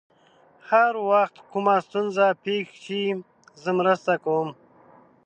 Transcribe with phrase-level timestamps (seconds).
[0.69, 3.03] هر وخت کومه ستونزه پېښ شي،
[3.61, 4.49] زه مرسته کوم.